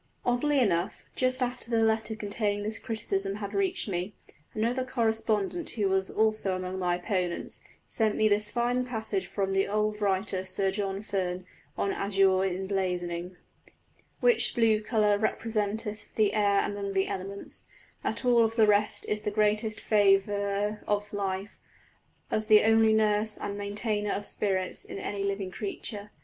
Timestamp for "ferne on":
11.03-11.91